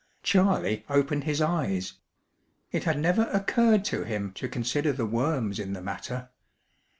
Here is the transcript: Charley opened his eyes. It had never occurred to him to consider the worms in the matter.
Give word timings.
Charley 0.23 0.83
opened 0.89 1.25
his 1.25 1.43
eyes. 1.43 1.93
It 2.71 2.85
had 2.85 2.97
never 2.97 3.29
occurred 3.31 3.85
to 3.85 4.03
him 4.03 4.31
to 4.33 4.49
consider 4.49 4.91
the 4.93 5.05
worms 5.05 5.59
in 5.59 5.73
the 5.73 5.79
matter. 5.83 6.31